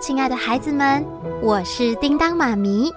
[0.00, 1.04] 亲爱的孩子们，
[1.42, 2.90] 我是叮当妈咪，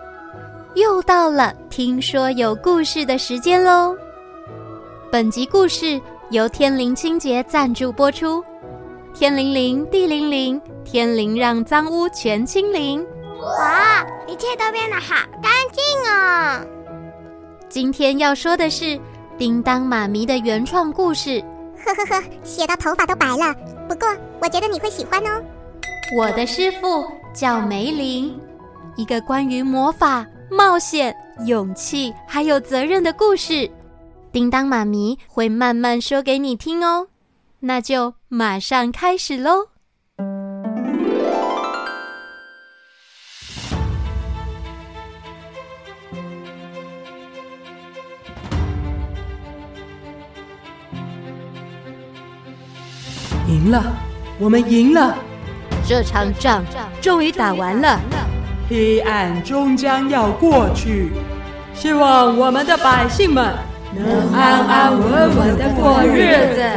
[0.75, 3.93] 又到了听说有故事的时间喽。
[5.11, 8.41] 本集故事由天灵清洁赞助播出，
[9.13, 13.05] 天灵灵，地灵灵，天灵让脏污全清零。
[13.59, 16.65] 哇，一切都变得好干净哦！
[17.67, 18.97] 今天要说的是
[19.37, 21.43] 叮当妈咪的原创故事。
[21.85, 23.53] 呵呵呵，写到头发都白了，
[23.89, 24.07] 不过
[24.39, 25.43] 我觉得你会喜欢哦。
[26.15, 28.39] 我的师傅叫梅林，
[28.95, 31.15] 一个关于魔法、冒险、
[31.47, 33.67] 勇气还有责任的故事，
[34.31, 37.07] 叮当妈咪会慢慢说给你听哦。
[37.59, 39.65] 那就马上开始喽。
[53.47, 53.91] 赢了，
[54.39, 55.17] 我们赢了。
[55.93, 56.65] 这场仗
[56.99, 57.99] 终于打完了，
[58.67, 61.11] 黑暗终将要过去，
[61.75, 63.53] 希望我们的百姓们
[63.93, 66.67] 能安安稳稳的过日子。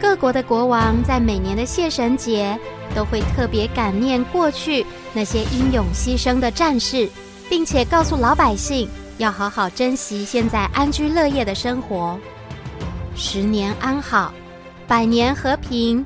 [0.00, 2.56] 各国的国王在每年的谢神节
[2.94, 7.08] 都会特别感念过去那些英勇牺牲的战士，
[7.50, 12.16] 并且告诉老百姓要好好珍惜现在安居乐业的生活。
[13.14, 14.32] 十年安好，
[14.88, 16.04] 百年和平，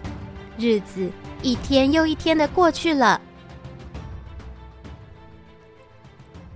[0.58, 1.08] 日子
[1.40, 3.20] 一天又一天的过去了。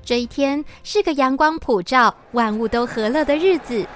[0.04, 3.86] 这一天是个阳光普照、万物都和乐的日子，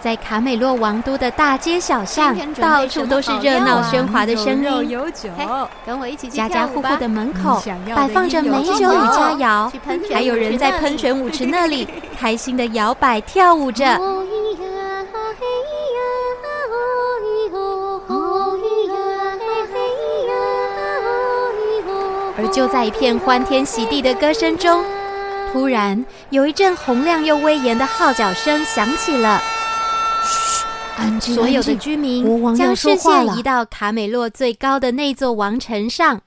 [0.00, 4.88] 在卡美洛王都的大街小巷，到处都是热闹喧哗的声音。
[4.88, 5.28] 有酒，
[5.84, 7.62] 跟我一起家家户户的门口
[7.94, 9.70] 摆放着美酒与佳肴，
[10.10, 11.86] 还有人在喷泉舞池那里
[12.18, 14.00] 开心的摇摆跳舞着。
[22.40, 24.82] 而就在一片欢天喜地的歌声中，
[25.52, 29.38] 突然有一阵洪亮又威严的号角声响起了。
[30.24, 30.64] 嘘，
[30.96, 31.34] 安静！
[31.34, 36.18] 所有的居民将视线移到卡美洛最高的那座王城上，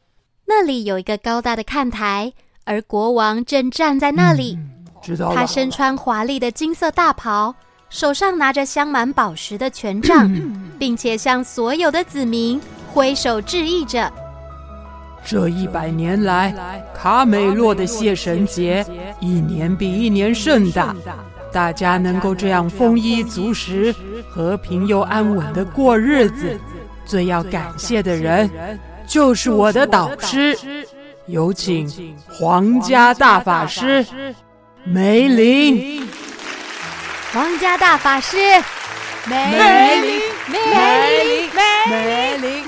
[0.45, 2.31] 那里有一个高大的看台，
[2.63, 4.55] 而国王正站在那里。
[4.59, 4.69] 嗯，
[5.01, 5.35] 知道了。
[5.35, 7.55] 他身穿华丽的金色大袍，
[7.89, 12.61] 手上拿着镶满宝石的权杖，嗯，并且向所有的子民
[12.93, 14.13] 挥手致意着。
[15.25, 16.53] 这一百年来，
[16.93, 18.85] 卡美洛的谢神节
[19.19, 20.95] 一年比一年盛大。
[21.51, 23.93] 大家能够这样丰衣足食、
[24.29, 26.59] 和平又安稳的过日子，
[27.05, 28.49] 最要感谢的人
[29.05, 30.57] 就是我的导师。
[31.27, 31.87] 有请
[32.27, 34.05] 皇家大法师
[34.83, 36.05] 梅林。
[37.31, 38.37] 皇家大法师
[39.25, 39.51] 梅
[40.01, 40.57] 林，梅
[41.23, 42.62] 林，梅林，梅林。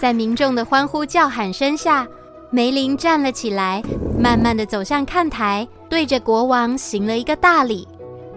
[0.00, 2.08] 在民众的欢呼叫喊声下，
[2.48, 3.82] 梅林站了起来，
[4.18, 7.86] 慢慢的走向看台，对着国王行了一个大礼。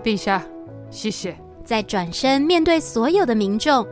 [0.04, 0.44] 陛下，
[0.90, 1.34] 谢谢。
[1.64, 3.88] 再转身面对所有的民众，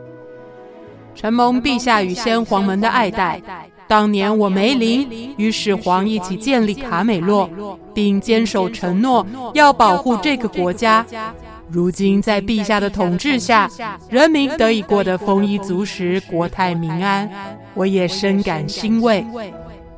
[1.16, 3.42] 承蒙陛下与先皇们的爱戴，
[3.88, 7.50] 当年我梅林与始皇一起建立卡美洛，
[7.94, 11.06] 并坚守承诺，要保护这个国家。
[11.72, 13.70] 如今在陛下的统治下，
[14.10, 17.30] 人民得以过得丰衣足食、国泰民安，
[17.74, 19.26] 我也深感欣慰。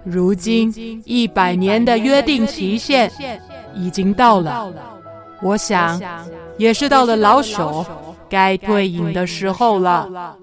[0.04, 3.12] 如今一百年的约定期限
[3.74, 4.72] 已经到了，
[5.42, 6.00] 我想
[6.58, 7.84] 也是到了老手
[8.30, 10.38] 该退隐的时候了。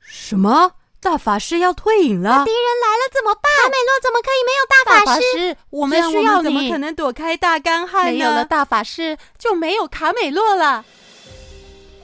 [0.00, 0.70] 什么？
[1.06, 2.44] 大法师要退隐了？
[2.44, 3.42] 敌人来了怎么办？
[3.62, 5.06] 卡美洛怎么可以没有大法师？
[5.06, 8.10] 大法师，我们需要你，怎么可能躲开大干旱呢？
[8.10, 10.84] 没有了大法师，就没有卡美洛了。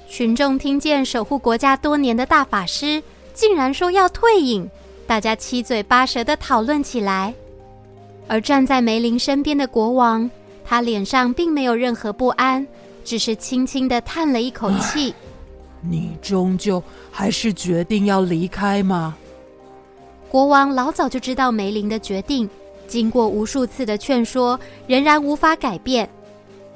[0.08, 3.02] 群众听见守护国家多年的大法师
[3.34, 4.70] 竟然说要退隐，
[5.04, 7.34] 大家七嘴八舌的讨论起来。
[8.28, 10.30] 而站在梅林身边的国王，
[10.64, 12.64] 他脸上并没有任何不安，
[13.04, 15.12] 只是轻轻的叹了一口气。
[15.82, 19.16] 你终究还是决定要离开吗？
[20.30, 22.48] 国王老早就知道梅林的决定，
[22.88, 26.08] 经过无数次的劝说，仍然无法改变。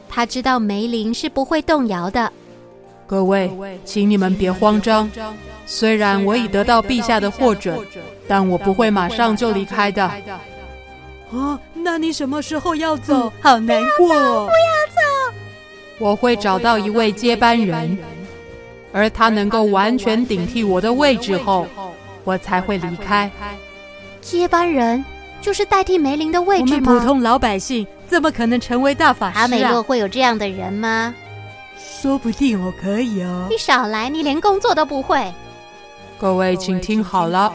[0.08, 2.30] 他知道梅林是不会动摇的。
[3.06, 3.50] 各位，
[3.84, 5.10] 请你们别慌张。
[5.64, 7.78] 虽然我已得到陛下的获准，
[8.28, 10.10] 但我不会马上就离开的。
[11.30, 13.28] 哦，那你什么时候要走？
[13.28, 14.46] 嗯，好难过哦。
[14.46, 15.36] 不要走！
[15.98, 17.96] 我会找到一位接班人。
[18.96, 21.66] 而他能够完全顶替我的位置后，
[22.24, 23.30] 我才会离开。
[24.22, 25.04] 接班人
[25.42, 26.82] 就是代替梅林的位置吗？
[26.86, 29.42] 我们普通老百姓怎么可能成为大法师啊？
[29.42, 31.14] 卡美洛会有这样的人吗？
[31.78, 33.46] 说不定我可以哦。
[33.50, 35.30] 你少来，你连工作都不会。
[36.16, 37.52] 各位请听好了，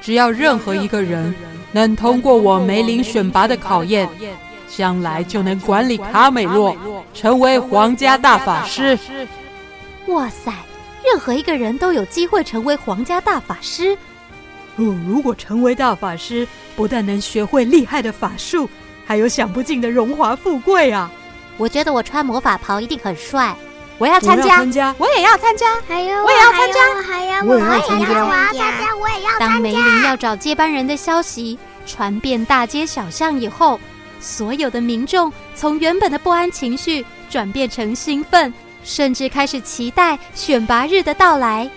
[0.00, 1.34] 只要任何一个人
[1.72, 4.08] 能通过我梅林选拔的考验，
[4.68, 6.76] 将来就能管理卡美洛，
[7.12, 8.96] 成为皇家大法师。
[10.06, 10.50] 哇塞，
[11.04, 13.96] 任何一个人都有机会成为皇家大法师。
[14.76, 16.46] 哦，如果成为大法师，
[16.76, 18.68] 不但能学会厉害的法术，
[19.04, 21.10] 还有享不尽的荣华富贵啊！
[21.56, 23.56] 我觉得我穿魔法袍一定很帅。
[23.98, 29.48] 我要参加，加，我也要参加，还有我也要参加，还有我也要参加，我要参加，我也要参加。
[29.48, 33.80] 当梅林要找接班人的消息传遍大街小巷以后，
[34.20, 41.68] 所有的民众从原本的不安情绪转变成兴奋，甚至开始期待选拔日的到来，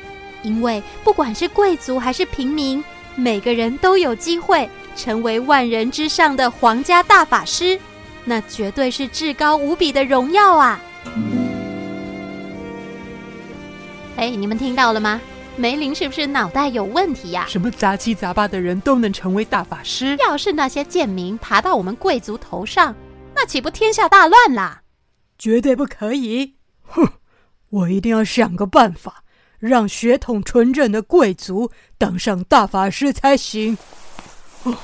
[0.44, 2.83] 因为不管是贵族还是平民，
[3.15, 7.80] 每个人都有机会成为万人之上的皇家大法师，
[8.24, 10.80] 那绝对是至高无比的荣耀啊！
[14.18, 15.19] 哎，你们听到了吗？
[15.57, 17.45] 梅林是不是脑袋有问题呀？
[17.47, 20.15] 什么杂七杂八的人都能成为大法师？
[20.18, 22.95] 要是那些贱民爬到我们贵族头上，
[23.36, 24.81] 那岂不天下大乱啦？
[25.38, 26.56] 绝对不可以！
[26.92, 27.08] 哼，
[27.70, 29.24] 我一定要想个办法，
[29.60, 33.78] 让血统纯正的贵族当上大法师才行。
[34.64, 34.78] 哦，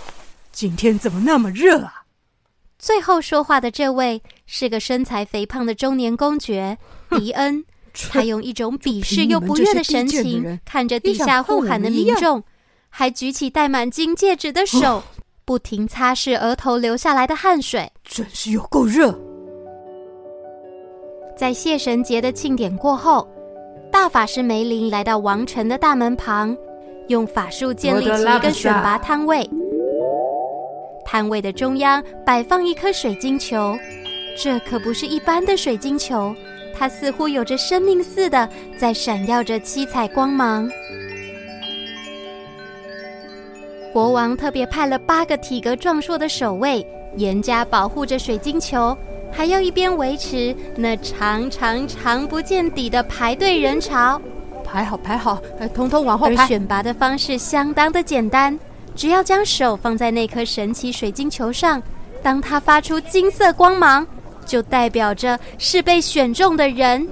[0.51, 2.04] 今天怎么那么热啊？
[2.80, 6.77] 最后说话的这位是个身材肥胖的中年公爵
[7.09, 7.65] 迪恩。
[8.12, 12.44] 他用一种鄙视又不悦的神情看着底下呼喊的民众，
[12.89, 15.04] 还举起戴满金戒指的手，
[15.44, 17.92] 不停擦拭额头流下来的汗水。
[18.04, 19.19] 真是有够热！
[21.37, 23.27] 在谢神节的庆典过后，
[23.91, 26.57] 大法师梅林来到王城的大门旁，
[27.09, 29.47] 用法术建立起一个选拔摊位。
[31.05, 33.77] 摊位的中央摆放一颗水晶球，
[34.35, 36.33] 这可不是一般的水晶球。
[36.75, 40.67] 它似乎有着生命似的，在闪耀着七彩光芒。
[43.93, 46.85] 国王特别派了八个体格壮硕的守卫，
[47.15, 48.95] 严加保护着水晶球，
[49.37, 54.19] 还要一边维持那长长长不见底的排队人潮。
[54.65, 55.39] 排好，排好，
[55.75, 56.43] 统统往后排。
[56.43, 58.59] 而选拔的方式相当的简单，
[58.95, 61.79] 只要将手放在那颗神奇水晶球上，
[62.23, 64.05] 当它发出金色光芒。
[64.43, 67.05] 就代表着是被选中的人。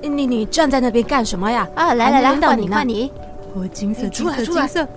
[0.00, 1.68] 你你站在那边干什么呀？
[1.74, 3.12] 啊，来来来，换你换你。
[3.54, 4.88] 我金色金色金色。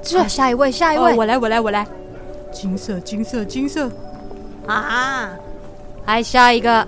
[0.00, 1.14] 这下一位下一位。
[1.16, 1.84] 我来我来我来。
[2.52, 3.90] 金色金色金色。
[4.66, 5.30] 啊，
[6.10, 6.84] 还下一个。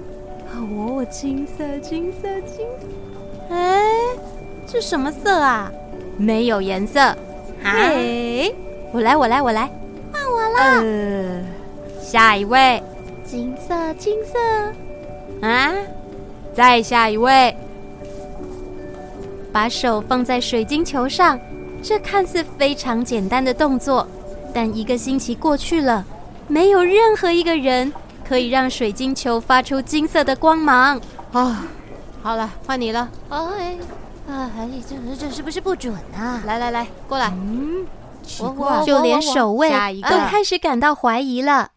[0.77, 3.55] 我我金色金色金色。
[3.55, 3.81] 哎，
[4.67, 5.71] 这什么色啊？
[6.17, 6.99] 没有颜色。
[7.63, 8.53] 哎，
[8.91, 9.71] 我来我来我来。
[10.11, 10.81] 换我啦。
[10.81, 11.41] 呃，
[12.01, 12.83] 下一位。
[13.25, 15.73] 金色，金色，啊！
[16.53, 17.57] 再下一位，
[19.53, 21.39] 把手放在水晶球上。
[21.81, 24.05] 这看似非常简单的动作，
[24.53, 26.05] 但一个星期过去了，
[26.49, 27.91] 没有任何一个人
[28.27, 31.01] 可以让水晶球发出金色的光芒。
[31.33, 31.65] 啊！
[32.23, 33.11] 好了，换你了。
[33.29, 33.77] 哎，
[34.29, 34.51] 啊，
[34.89, 36.41] 这这是不是不准啊？
[36.47, 37.29] 来来来，过来。
[37.31, 37.85] 嗯，
[38.23, 39.71] 奇怪，就连守卫
[40.03, 41.71] 都开始感到怀疑了。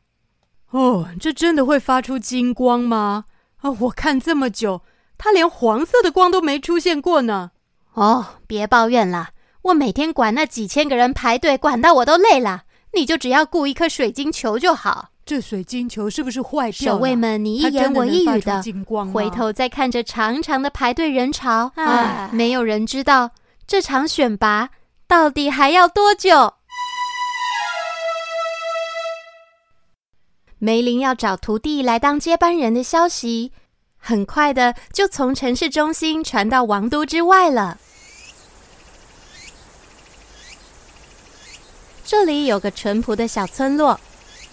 [0.70, 3.26] 哦，这真的会发出金光吗？
[3.62, 4.82] 啊，我看这么久，
[5.18, 7.52] 它连黄色的光都没出现过呢。
[7.94, 9.30] 哦，别抱怨了，
[9.64, 12.64] 我每天管那几千个人排队，管到我都累了。
[12.94, 15.10] 你就只要雇一颗水晶球就好。
[15.25, 16.98] 这水晶球是不是坏掉了？
[16.98, 18.62] 守卫们你一言我一语的，
[19.12, 23.32] 回头再看着长长的排队人潮，啊，没有人知道
[23.65, 24.70] 这场选拔
[25.08, 26.53] 到底还要多久。
[30.60, 33.51] 梅林要找徒弟来当接班人的消息，
[33.98, 37.79] 很快的就从城市中心传到王都之外了。
[42.03, 44.00] 这里有个淳朴的小村落，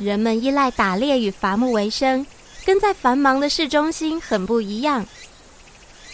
[0.02, 2.26] 人们依赖打猎与伐木为生，
[2.66, 5.06] 跟在繁忙的市中心很不一样。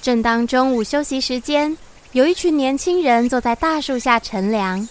[0.00, 1.76] 正当中午休息时间，
[2.12, 4.86] 有一群年轻人坐在大树下乘凉。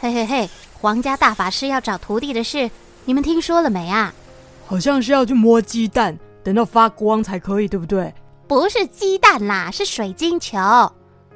[0.00, 0.50] 嘿嘿嘿，
[0.80, 2.70] 皇家大法师要找徒弟的事，
[3.04, 4.12] 你们听说了没啊？
[4.66, 8.12] 好像是要去摸鸡蛋，等到发光才可以，对不对？
[8.46, 10.58] 不是鸡蛋啦，是水晶球。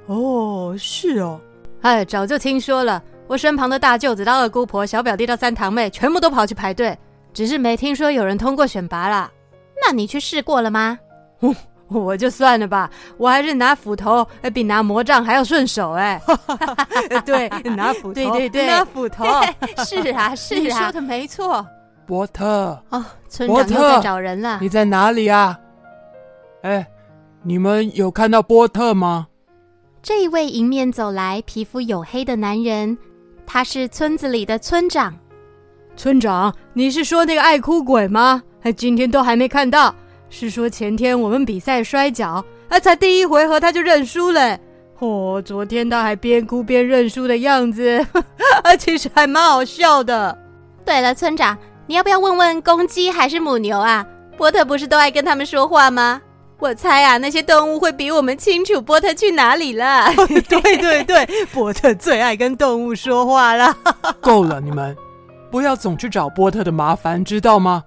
[0.07, 1.40] 哦，是哦。
[1.83, 3.02] 哎，早就听说了。
[3.32, 6.94] 我身旁的大舅子到二姑婆、小表弟到三堂妹，全部都跑去排队，
[7.32, 9.30] 只是没听说有人通过选拔啦。
[9.82, 10.98] 那你去试过了吗？
[11.40, 11.56] 嗯，
[11.88, 16.20] 我就算了吧，我还是拿斧头，比拿魔杖还要顺手哎。
[17.24, 19.24] 对，拿斧头，对对对，拿斧头。
[19.78, 21.66] 是啊， 是啊，你说的没错。
[22.04, 24.58] 波特哦，村长又在找人了。
[24.60, 25.58] 你在哪里啊？
[26.64, 26.86] 哎，
[27.42, 29.28] 你们有看到波特吗？
[30.02, 32.98] 这一位迎面走来、皮肤黝黑的男人，
[33.46, 35.14] 他是村子里的村长。
[35.96, 38.42] 村长，你是说那个爱哭鬼吗？
[38.76, 39.94] 今天都还没看到。
[40.30, 44.58] 是说前天我们比赛摔跤，啊，才第一回合他就认输了。
[44.99, 48.02] 哦，昨天他还边哭边认输的样子，
[48.64, 50.38] 啊，其实还蛮好笑的。
[50.84, 54.06] 对了，村长，你要不要问问公鸡还是母牛啊？
[54.38, 56.22] 波特不是都爱跟他们说话吗？
[56.62, 60.14] 我猜啊，那些动物会比我们清楚波特去哪里了。
[60.49, 63.76] 对对对，波特最爱跟动物说话了。
[64.23, 64.97] 够了，你们
[65.50, 67.83] 不要总去找波特的麻烦，知道吗？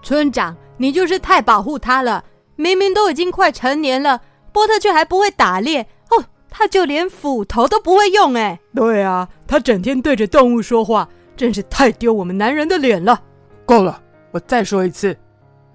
[0.00, 2.22] 村长，你就是太保护他了。
[2.54, 4.20] 明明都已经快成年了，
[4.52, 8.34] 波特却还不会打猎哦，他就连斧头都不会用。
[8.34, 13.20] 哎，对啊，他整天对着动物说话，真是太丢我们男人的脸了。
[13.66, 15.18] 够了，我再说一次，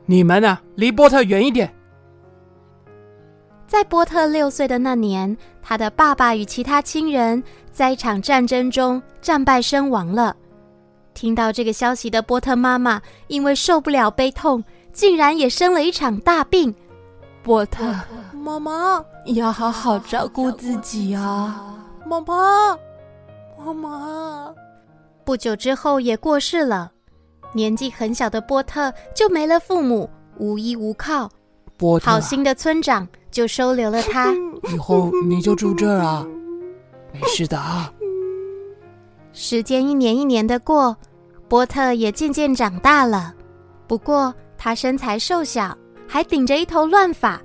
[0.06, 1.70] 你们啊，离波特远一点。
[3.68, 10.36] 在波特六岁的那年，他的爸爸与其他亲人在一场战争中战败身亡了。
[11.14, 16.74] 听到这个消息的波特妈妈，因为受不了悲痛，竟然也生了一场大病。
[17.42, 17.94] 波特，
[18.34, 21.76] 妈妈，你要好好照顾自己啊！
[22.06, 22.78] 妈妈，
[23.58, 24.54] 妈妈。
[25.24, 26.92] 不久之后也过世了。
[27.54, 31.30] 年纪很小的波特就没了父母，无依无靠。
[31.78, 33.08] 波特，好心的村长。
[33.36, 34.34] 就收留了他。
[34.74, 36.26] 以后你就住这儿啊，
[37.12, 37.92] 没事的啊。
[39.34, 40.96] 时间一年一年的过，
[41.50, 43.34] 波特也渐渐长大了。
[43.88, 45.78] 不过他身材瘦小，
[46.08, 47.42] 还顶着一头乱发，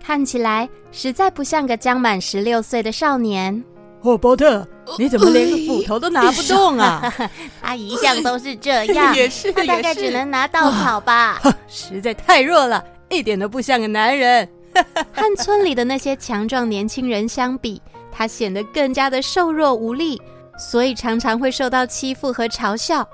[0.00, 3.64] 看起来实在不像个将满十六岁的少年。
[4.02, 4.64] 哦，波特，
[4.96, 7.12] 你怎么连个斧头都拿不动啊？
[7.60, 11.42] 他一向都是这样， 也是，他大概只能拿稻草吧。
[11.66, 14.48] 实在太弱了，一点都不像个男人。
[15.12, 20.20] 和村里的那些强壮年轻人相比，他显得更加的瘦弱无力，
[20.58, 23.06] 所以常常会受到欺负和嘲笑。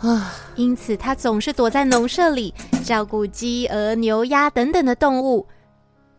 [0.00, 2.52] 啊，因此他总是躲在农舍里
[2.84, 5.46] 照顾鸡、鹅、牛、鸭等等的动物。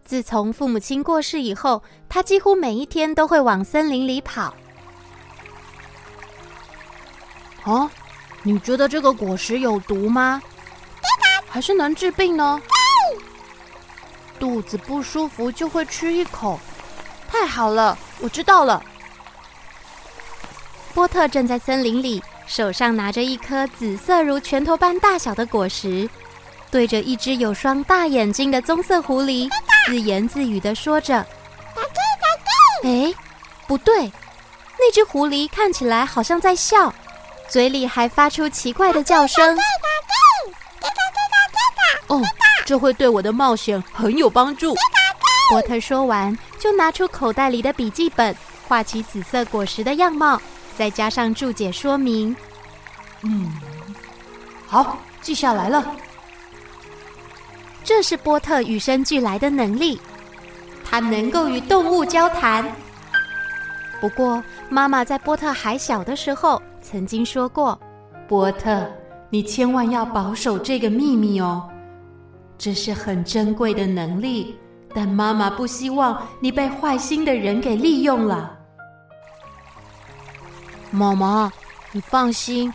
[0.05, 4.53] 自从父母亲过世以后，他几乎每一天都会往森林里跑。
[7.63, 7.89] 哦，
[8.43, 10.41] 你觉得这个果实有毒吗？
[11.47, 12.61] 还是能治病呢？
[14.43, 16.59] 肚子不舒服就会吃一口，
[17.29, 18.83] 太好了，我知道了。
[20.93, 26.09] 波特正在森林里，手上拿着一颗紫色如拳头般大小的果实，
[26.69, 29.49] 对着一只有双大眼睛的棕色狐狸
[29.85, 31.25] 自言自语的说着
[32.83, 33.13] ：“哎，
[33.65, 34.11] 不对，
[34.77, 36.93] 那只狐狸看起来好像在笑，
[37.47, 39.57] 嘴里还发出奇怪的叫声。”
[42.07, 42.21] 哦。
[42.65, 44.73] 这会对我的冒险很有帮助。
[45.51, 48.35] 波特说完，就拿出口袋里的笔记本，
[48.67, 50.41] 画起紫色果实的样貌，
[50.77, 52.35] 再加上注解说明。
[53.21, 53.51] 嗯，
[54.65, 55.95] 好，记下来了。
[57.83, 59.99] 这是波特与生俱来的能力，
[60.89, 62.65] 他能够与动物交谈。
[63.99, 67.77] 不过，妈妈在波特还小的时候曾经说过
[68.27, 68.89] ：“波特，
[69.29, 71.69] 你千万要保守这个秘密哦。”
[72.63, 74.57] 这是很珍贵的能力，
[74.95, 78.57] 但妈妈不希望你被坏心的人给利用了。
[80.89, 81.51] 妈妈，
[81.91, 82.73] 你放心，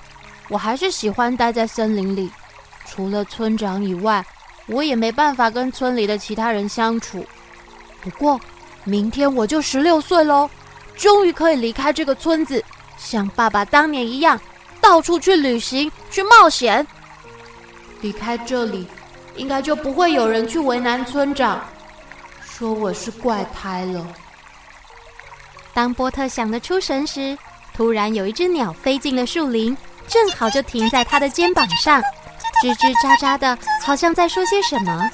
[0.50, 2.30] 我还是喜欢待在森林里。
[2.85, 4.23] 除了村长以外，
[4.66, 7.25] 我也没办法跟村里的其他人相处。
[8.02, 8.38] 不过，
[8.85, 10.50] 明天我就十六岁喽，
[10.97, 12.62] 终于可以离开这个村子，
[12.99, 14.38] 像爸爸当年一样，
[14.83, 16.87] 到处去旅行、去冒险。
[18.02, 18.87] 离开这里。
[19.38, 21.64] 应该就不会有人去为难村长，
[22.42, 24.04] 说我是怪胎了。
[25.73, 27.38] 当波特想得出神时，
[27.73, 29.76] 突然有一只鸟飞进了树林，
[30.09, 32.02] 正好就停在他的肩膀上，
[32.61, 35.09] 吱吱喳喳的，好像在说些什么。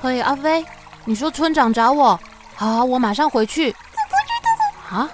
[0.00, 0.64] 嘿，阿飞，
[1.04, 2.18] 你说村长找我，
[2.54, 3.76] 好，我马上回去。
[4.90, 5.06] 啊，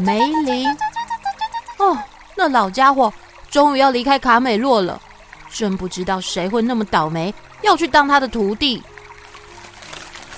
[0.00, 0.70] 梅林，
[1.78, 1.98] 哦，
[2.36, 3.12] 那老家伙
[3.50, 5.00] 终于要离开卡美洛了。
[5.54, 7.32] 真不知道谁会那么倒霉，
[7.62, 8.82] 要去当他的徒弟。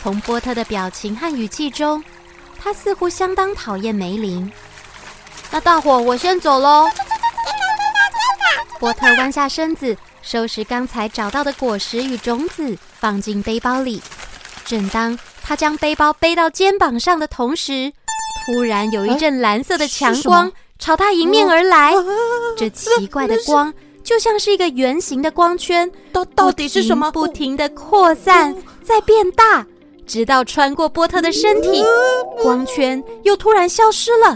[0.03, 2.05] 从波特的表情和语气中，
[2.63, 4.53] 他似乎相当讨厌梅林。
[5.51, 6.87] 那大伙，我先走喽。
[8.79, 14.03] 波特弯下身子，收拾刚才找到的果实与种子，放进背包里。
[14.67, 17.91] 正当他将背包背到肩膀上的同时，
[18.45, 21.95] 突然有一阵蓝色的强光朝他迎面而来。
[22.57, 23.73] 这奇怪的光。
[24.07, 27.11] 就像是一个圆形的光圈，到到底是什么？
[27.11, 29.67] 不停的扩散，在变大，
[30.07, 31.83] 直到穿过波特的身体，
[32.41, 34.33] 光圈又突然消失了。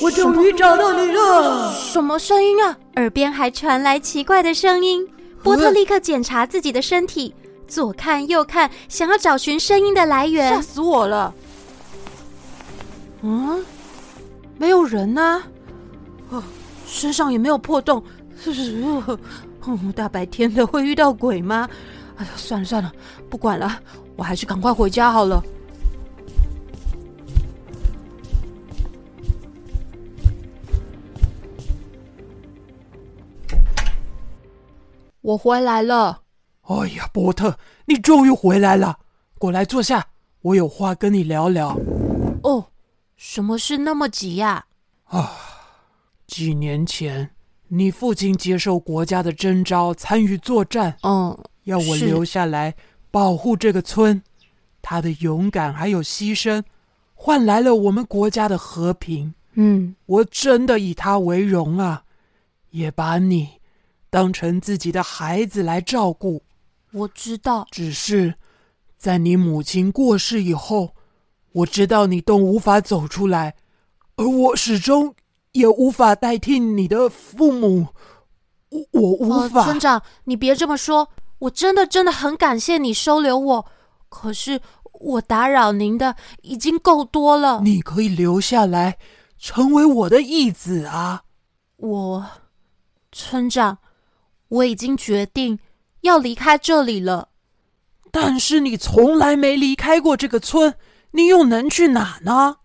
[0.00, 1.70] 我终于找到你了！
[1.74, 2.74] 什么声音啊？
[2.96, 5.06] 耳边还传来奇怪的声音。
[5.42, 7.34] 波特立刻检查自己的身体，
[7.66, 10.54] 左看右看，想要找寻声音的来源。
[10.54, 11.34] 吓死我了！
[13.20, 13.62] 嗯，
[14.56, 15.42] 没有人啊，
[16.30, 16.42] 哦，
[16.88, 18.02] 身上也没有破洞。
[19.66, 21.68] 嗯， 大白天的会遇到鬼吗？
[22.16, 22.90] 哎呀，算了算了，
[23.28, 23.78] 不管了，
[24.16, 25.42] 我还是赶快回家好了。
[35.20, 36.22] 我回来了。
[36.62, 37.54] 哎呀，波特，
[37.84, 38.98] 你终于回来了！
[39.38, 40.06] 过来坐下，
[40.40, 41.76] 我有话跟你聊聊。
[42.42, 42.64] 哦，
[43.16, 44.64] 什么事那么急呀？
[45.04, 45.32] 啊，
[46.28, 47.30] 几年前
[47.66, 50.96] 你父亲接受国家的征召，参与作战。
[51.02, 52.74] 嗯，要我留下来
[53.10, 54.22] 保护这个村。
[54.80, 56.62] 他的勇敢还有牺牲，
[57.14, 59.34] 换来了我们国家的和平。
[59.54, 62.04] 嗯，我真的以他为荣啊，
[62.70, 63.48] 也把你。
[64.10, 66.42] 当成自己的孩子来照顾，
[66.92, 67.66] 我知道。
[67.70, 68.34] 只是
[68.96, 70.94] 在你母亲过世以后，
[71.52, 73.54] 我知道你都无法走出来，
[74.16, 75.14] 而我始终
[75.52, 77.88] 也无法代替你的父母。
[78.70, 79.60] 我我无法。
[79.60, 81.08] 呃，村长，你别这么说，
[81.40, 83.66] 我真的真的很感谢你收留我。
[84.08, 84.60] 可是
[84.92, 87.60] 我打扰您的已经够多了。
[87.62, 88.98] 你可以留下来，
[89.38, 91.22] 成为我的义子啊！
[91.76, 92.26] 我，
[93.12, 93.78] 村长。
[94.48, 95.58] 我已经决定
[96.00, 97.28] 要离开这里了，
[98.10, 100.74] 但是你从来没离开过这个村，
[101.10, 102.56] 你又能去哪呢？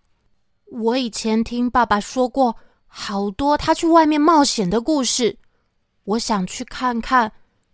[0.71, 2.55] 我以前听爸爸说过
[2.95, 5.39] 好多他去外面冒险的故事，
[6.03, 7.31] 我想去看看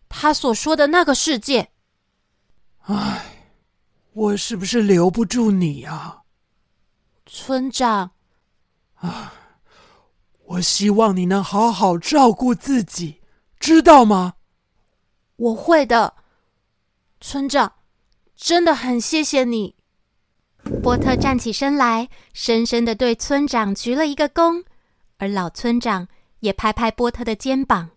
[0.07, 1.71] 他所说的那个世界。
[2.83, 3.25] 唉，
[4.13, 6.21] 我是不是留不住你啊，
[7.25, 8.11] 村长？
[8.95, 9.33] 啊，
[10.45, 13.19] 我希望你能好好照顾自己。
[13.59, 14.35] 知道吗？
[15.35, 16.15] 我会的，
[17.19, 17.73] 村长，
[18.37, 19.75] 真的很谢谢你。
[20.81, 24.63] 波特站起身来，深深的对村长鞠了一个躬，
[25.19, 26.07] 而老村长
[26.39, 27.91] 也拍拍波特的肩膀。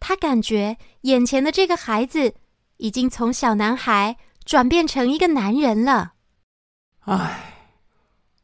[0.00, 2.34] 他感觉眼前的这个孩子
[2.78, 6.14] 已经从小男孩转变成一个男人了。
[7.00, 7.54] 唉，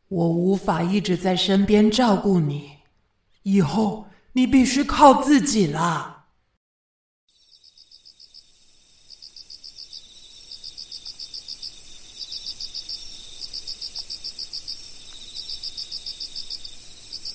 [0.09, 2.79] 我无法一直在身边照顾你，
[3.43, 6.10] 以后你必须靠自己了。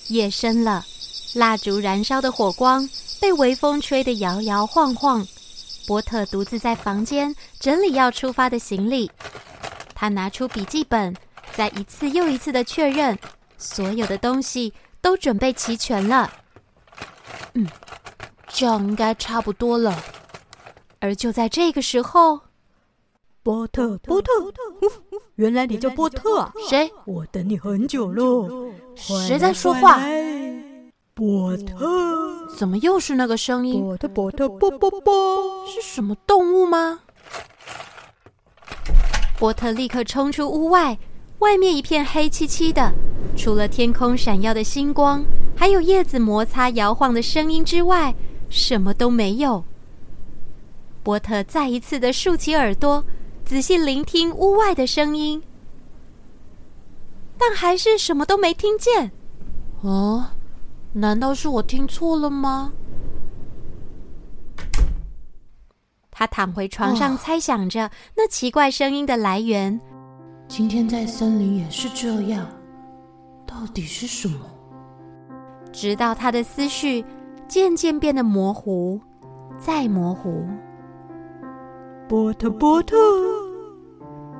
[0.08, 0.84] 夜深了，
[1.34, 2.88] 蜡烛燃烧的火光
[3.20, 5.26] 被微风吹得摇摇晃晃。
[5.86, 9.10] 波特独自在房间整理要出发的行李。
[9.94, 11.14] 他拿出笔记本，
[11.54, 13.18] 再一次又一次的确认，
[13.56, 16.32] 所有的东西都准备齐全了。
[17.54, 17.66] 嗯，
[18.48, 20.02] 这样应该差不多了。
[20.98, 22.40] 而就在这个时候，
[23.42, 24.62] 波特，波特，波特，
[25.36, 26.52] 原来你叫波特啊？
[26.68, 26.90] 谁？
[27.04, 28.48] 我等你很久了。
[28.94, 30.00] 谁在说话？
[31.12, 32.56] 波特？
[32.56, 33.80] 怎么又是那个声音？
[33.80, 37.00] 波特，波特，波波波，是什么动物吗？
[39.38, 40.98] 波特立刻冲出屋外，
[41.40, 42.90] 外面一片黑漆漆的，
[43.36, 45.22] 除了天空闪耀的星光，
[45.54, 48.14] 还有叶子摩擦摇晃的声音之外，
[48.48, 49.62] 什么都没有。
[51.02, 53.04] 波特再一次的竖起耳朵，
[53.46, 55.40] 仔细聆听屋外的声音。
[57.38, 59.12] 但还是什么都没听见。
[59.82, 60.26] 哦，
[60.94, 62.72] 难道是我听错了吗？
[66.10, 69.80] 他躺回床上，猜想着那奇怪声音的来源。
[70.48, 72.48] 今天在森林也是这样，
[73.46, 74.40] 到底是什么？
[75.72, 77.04] 直到他的思绪
[77.46, 79.00] 渐渐变得模糊，
[79.56, 80.44] 再模糊。
[82.08, 82.96] 波特，波特，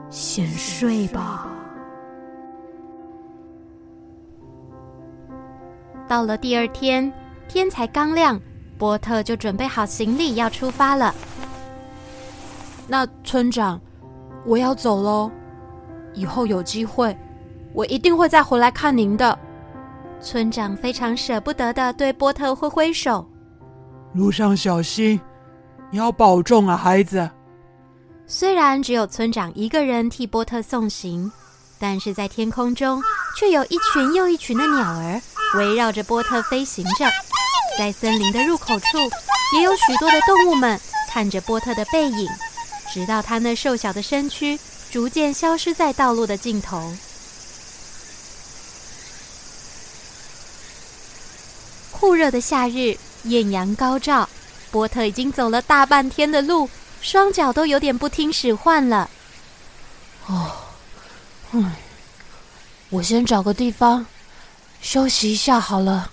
[0.08, 1.48] 先睡吧。
[6.06, 7.12] 到了第二天，
[7.48, 8.40] 天才刚亮，
[8.78, 11.12] 波特就准备好行李要出发了。
[12.86, 13.80] 那村长，
[14.44, 15.28] 我要走喽。
[16.14, 17.16] 以后有机会，
[17.74, 19.36] 我一定会再回来看您的。
[20.20, 23.26] 村长非常舍不得的对波特挥挥手
[24.14, 25.20] ：“路上小心，
[25.90, 27.28] 你要保重啊，孩子。”
[28.28, 31.30] 虽然只有村长一个人替波特送行，
[31.78, 33.00] 但是在天空中
[33.38, 35.20] 却有一群又一群的鸟儿。
[35.56, 37.08] 围绕着波特飞行着，
[37.78, 38.98] 在森林的入口处，
[39.54, 42.28] 也有许多的动物们看着波特的背影，
[42.92, 44.58] 直到他那瘦小的身躯
[44.90, 46.92] 逐渐消失在道路的尽头。
[51.92, 54.28] 酷热的夏日，艳阳高照，
[54.72, 56.68] 波特已经走了大半天的路，
[57.06, 59.08] 双脚都有点不听使唤了。
[60.26, 60.50] 哦，
[61.52, 61.72] 嗯，
[62.90, 64.04] 我先找个地方
[64.80, 66.10] 休息一下好了。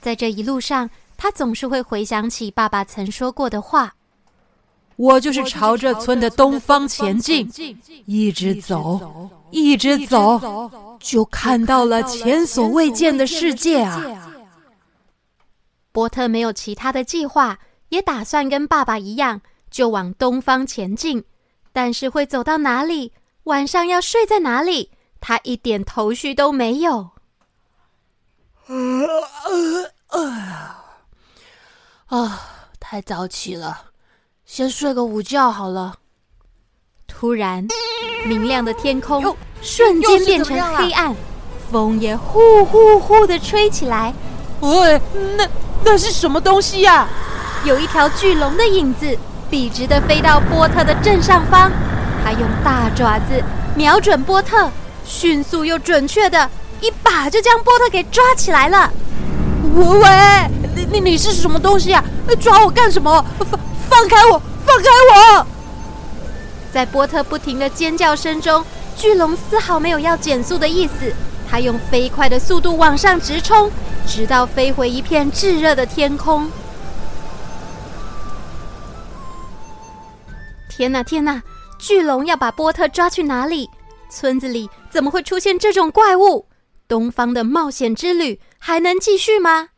[0.00, 3.94] 在这一路上，他总是会回想起爸爸曾说过的话
[4.96, 7.46] ：“我就是朝着村的东方前进，
[8.06, 14.02] 一直走，一直走，就看到了前所未见的世界啊！”
[15.92, 21.24] 波特没有其他的计划，也打算跟爸爸一样，就往东方前进。
[21.72, 23.12] 但是会走到哪里，
[23.44, 27.10] 晚上要睡在哪里，他一点头绪都没有。
[28.66, 28.74] 呃
[29.46, 30.24] 呃
[32.08, 32.40] 呃，啊，
[32.80, 33.90] 太早起了，
[34.44, 35.94] 先睡个午觉好了。
[37.06, 37.66] 突然，
[38.26, 41.14] 明亮的天空瞬间变成黑暗，
[41.70, 44.12] 风也呼呼呼的吹起来。
[44.60, 45.00] 喂，
[45.36, 45.48] 那
[45.84, 47.08] 那是什么东西呀？
[47.64, 49.18] 有一条巨龙的影子，
[49.50, 51.70] 笔直的飞到波特的正上方，
[52.24, 53.42] 他用大爪子
[53.74, 54.70] 瞄准波特，
[55.04, 56.48] 迅速又准确的。
[56.80, 58.90] 一把就将波特给抓起来了。
[59.74, 62.02] 喂，你你你是什么东西啊？
[62.40, 63.24] 抓我干什么？
[63.38, 63.58] 放
[63.90, 64.40] 放开我！
[64.64, 64.84] 放开
[65.38, 65.46] 我！
[66.72, 68.64] 在波特不停的尖叫声中，
[68.96, 71.12] 巨龙丝毫没有要减速的意思。
[71.50, 73.70] 它用飞快的速度往上直冲，
[74.06, 76.48] 直到飞回一片炙热的天空。
[80.78, 81.42] 天哪，天哪！
[81.76, 83.68] 巨龙要把波特抓去哪里？
[84.08, 86.46] 村子里怎么会出现这种怪物？
[86.86, 89.70] 东方的冒险之旅还能继续吗？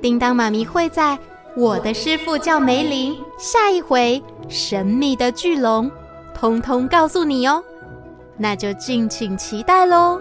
[0.00, 1.18] 叮当妈咪会在
[1.54, 5.90] 我的师傅叫梅林，下一回神秘的巨龙，
[6.34, 7.62] 通通告诉你哦，
[8.38, 10.18] 那就敬请期待喽。